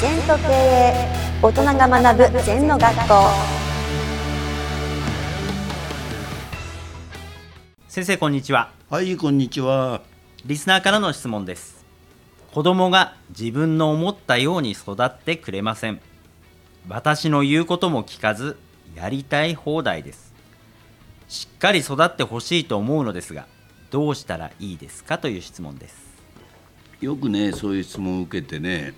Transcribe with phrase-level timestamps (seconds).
[0.00, 0.94] 全と経営
[1.42, 3.14] 大人が学ぶ全の学校。
[7.86, 8.72] 先生こんにちは。
[8.88, 10.00] はい、こんにちは。
[10.46, 11.84] リスナーからの質問です。
[12.50, 16.00] 子供が自分の思ったように育ってくれません。
[16.88, 18.56] 私の言うことも聞かず
[18.96, 20.32] やりたい放題です。
[21.28, 23.46] しっかり育ってほしいと思うのですが
[23.90, 25.96] どうしたらいいですかという質問です。
[27.02, 28.94] よくね、そういう質問を受けてね、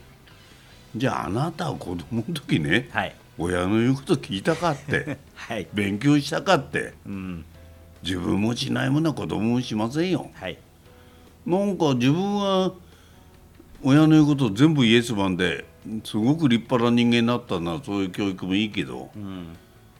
[0.95, 7.45] じゃああなたは子供の時ね、はい親の言うこと聞いたかって、 はい勉強したかって、うん
[8.02, 10.30] 自分もしないものは子供もしませんよ。
[10.34, 10.59] はい
[11.47, 12.73] なんか自分は
[13.83, 15.64] 親の言うことを全部イエスマンで
[16.05, 19.47] すごく立派な人間になったなそういう教育もいいけど、うん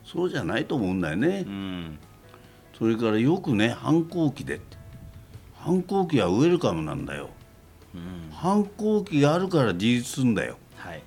[0.05, 1.45] そうじゃないと思うんだよね。
[1.47, 1.99] うん
[2.79, 4.61] それからよくね反抗期で
[5.55, 7.31] 反抗期はウェルカムなんだよ。
[7.95, 10.59] うん反抗期があるから自立するんだよ。
[10.83, 11.03] はい。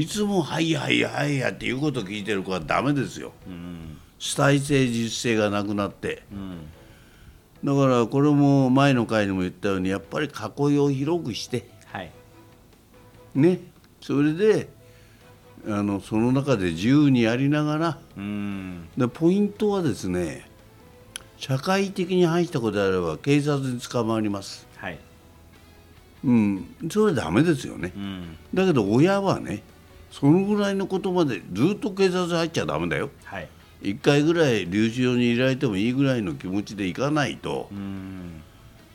[0.00, 3.32] いつも「はいはいはいや」って言うこと聞いてる子はダメですよ。
[3.46, 6.22] うん主体性自主性がなくなって。
[6.32, 6.58] うん
[7.64, 11.68] だからこれも前の回にも言ったようにやっぱり囲いを広くして。
[11.86, 12.12] はい。
[13.34, 13.60] ね。
[14.00, 14.68] それで
[15.66, 17.98] あのその中で自由にやりながら。
[18.16, 18.88] うん。
[18.96, 20.48] でポイントはですね
[21.38, 24.66] 社会的に反したことであれば警察に捕まります。
[24.76, 24.98] はい
[26.26, 26.66] うん。
[26.90, 27.92] それはダメですよね。
[27.96, 28.36] うん。
[28.52, 29.62] だけど親はね
[30.10, 33.10] そのぐらいのことまでずっと警察入っちゃダメだよ。
[33.24, 33.48] はい。
[33.80, 37.68] 一回ぐらい留置場にいられてもいいぐらいの気持ちでいかないと。
[37.70, 38.42] うん。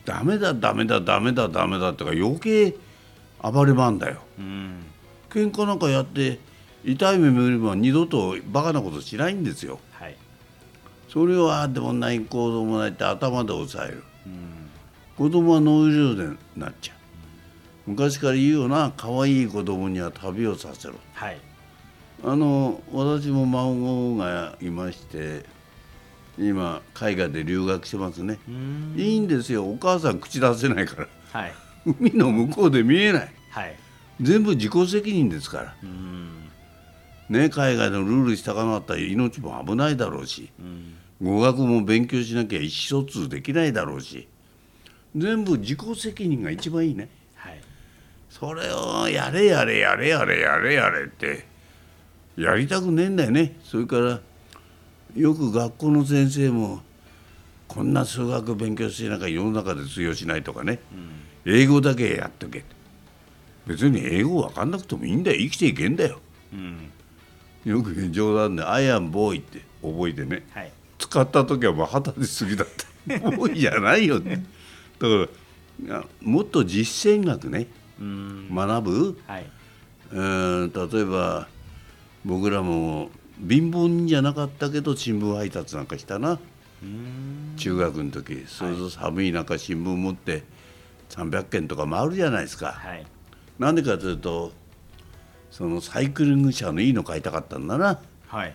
[0.04, 2.74] ダメだダメだダメだダメだってか余計
[3.42, 4.18] 暴れまんだよ。
[4.38, 4.84] うん。
[5.30, 6.38] 喧嘩なんかやって
[6.84, 9.78] 痛い目見れば二度とバカなことしないんですよ。
[9.92, 10.16] はい。
[11.08, 14.02] それをああでもないこうでもないって頭で抑える。
[14.26, 14.68] うん。
[15.16, 17.01] 子供は脳異常でなっちゃう
[17.86, 20.94] 昔から言うよな可愛い子供には旅をさせろ。
[21.14, 21.40] はい。
[22.24, 25.44] あの私も孫がいまして
[26.38, 28.38] 今海外で留学してますね。
[28.48, 28.94] うん。
[28.96, 29.64] いいんですよ。
[29.64, 31.08] お母さん口出せないから。
[31.32, 31.52] はい。
[31.84, 33.34] 海の向こうで見えない。
[33.50, 33.76] はい。
[34.20, 35.74] 全部自己責任ですから。
[35.82, 36.48] うん。
[37.28, 40.94] ね海外のルールしたかなかったら命も危ないだろうしうん。
[41.22, 44.28] 語学も勉強しなきゃ意思疎通できないだろうし
[45.16, 47.08] 全部自己責任が一番いいね。
[47.34, 47.60] はい
[48.38, 51.44] それをやれやれやれやれやれやれって
[52.36, 53.56] やりたくねえんだよね。
[53.62, 54.20] それから
[55.14, 56.80] よく学校の先生も
[57.68, 60.80] こんな数学勉強してなんか世の中で通用しないとかね。
[61.44, 62.64] 英語だけやっとけ。
[63.66, 65.38] 別に英語分かんなくてもいいんだよ。
[65.38, 66.18] 生きていけんだよ。
[66.54, 66.90] うん
[67.66, 70.46] よく冗談で「I am boy」って覚えてね。
[70.52, 70.72] はい。
[70.98, 72.68] 使った時はもう二十歳過ぎだっ
[73.20, 74.44] たボーイじゃないよね
[75.00, 75.28] だか
[75.86, 77.58] らもっと実践学ね。
[77.58, 77.81] うん
[78.52, 79.18] 学ぶ？
[79.26, 79.46] はい。
[80.12, 80.22] う
[80.66, 81.48] ん例えば
[82.24, 83.10] 僕らも
[83.48, 86.38] 貧乏人じゃなかったけど新聞配達なんかしたな。
[86.82, 87.54] うん。
[87.56, 88.44] 中学の時。
[88.46, 90.42] それと寒い中新聞持って
[91.10, 92.72] 300件とか回るじゃないですか。
[92.72, 93.06] はい。
[93.58, 94.52] なんでかというと
[95.50, 98.00] そのサイクリング車のいいの買いたかったんだな。
[98.26, 98.54] はい。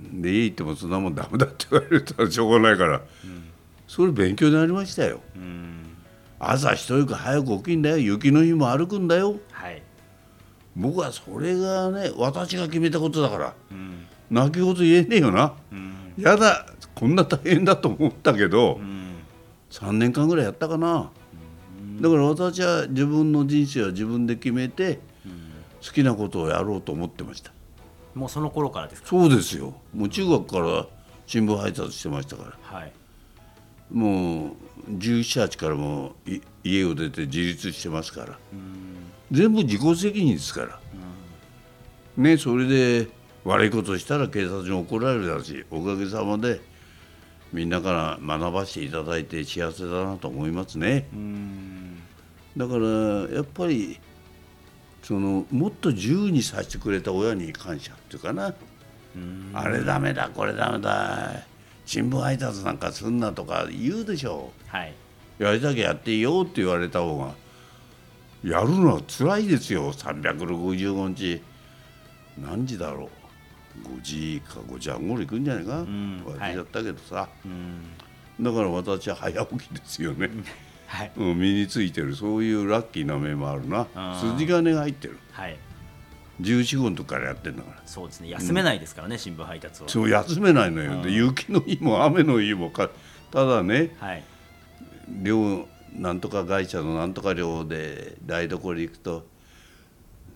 [0.00, 3.02] で家行ってもそんなもんダメだって言われたらしょうがないから、
[3.86, 5.20] それ勉強になりましたよ。
[5.36, 5.69] うん
[6.40, 7.98] 朝一人か早く起きんだよ。
[7.98, 9.36] 雪の日も歩くんだよ。
[9.52, 9.82] はい。
[10.74, 13.54] 僕はそれがね私が決めたことだから。
[13.70, 14.06] うん。
[14.30, 15.52] 泣き言言えねえよな。
[15.70, 16.14] うん。
[16.16, 19.16] やだこんな大変だと思ったけど、うん。
[19.70, 21.10] 3年間ぐらいやったかな、
[22.00, 24.98] だから私は自分の人生は自分で決めて
[25.86, 27.52] 好きなことをやろうと思ってました。
[28.14, 29.08] もうその頃からですか？
[29.08, 29.74] そうですよ。
[29.94, 30.86] もう中学から
[31.26, 32.78] 新聞配達してましたから。
[32.78, 32.92] はい
[33.92, 34.56] も
[34.88, 36.14] う1718からも
[36.64, 38.38] 家を出て自立してますから。
[38.52, 38.90] うん
[39.30, 40.80] 全部自己責任ですから、
[42.16, 43.08] ねそれで
[43.44, 46.60] 悪いことしたら警察に怒られるだしおかげさまで
[47.52, 51.08] みんなから学ばせていただいて幸せだなと思いますね。
[51.12, 52.02] うん
[52.56, 52.86] だから
[53.32, 54.00] やっぱり
[55.02, 58.52] そのもっと自由にさせてくれた親に感謝っていうかな、
[59.14, 59.50] うん。
[59.54, 61.46] あれダメだこれダメだ
[61.90, 64.52] 新聞配達なんかすんなとか言うでしょ。
[64.68, 64.94] はい。
[65.40, 67.34] やりたきゃやっていいよって言われた方が
[68.44, 69.92] やるのは辛いですよ。
[69.92, 71.42] 365日。
[72.38, 73.10] 何時だろ
[73.84, 73.98] う。
[73.98, 76.22] 5時か5時半ごろ行くんじゃないか、ん。
[76.24, 77.82] 忘れちゃったけどさ、うん。
[78.40, 80.30] だから私は早起きですよね、
[80.86, 81.12] はい。
[81.16, 82.14] うん、身についてる。
[82.14, 83.88] そういうラッキーな面もあるな。
[84.36, 85.18] 筋金が入ってる。
[85.32, 85.58] はい
[86.40, 87.76] 14号の時からやってんだから。
[87.86, 88.30] そうですね。
[88.30, 89.88] 休めないですからね、新聞配達は。
[89.88, 92.90] そう休めないのよ、で雪の日も雨の日もか
[93.30, 94.22] ただねはい。
[95.22, 99.26] 寮なんとか会社のなんとか寮で台所行くと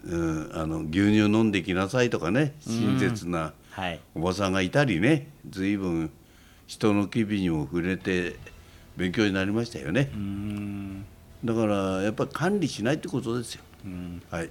[0.06, 4.00] うん、あの牛乳飲んできなさいとかね親切なはい。
[4.15, 6.11] おばさんがいたりね随分
[6.67, 8.37] 人の機微にも触れて
[8.97, 10.11] 勉強になりましたよね。
[10.12, 11.07] うーん。
[11.45, 13.62] だからやっぱり管理しないってことですよ。
[13.85, 14.23] うん。
[14.31, 14.50] はい、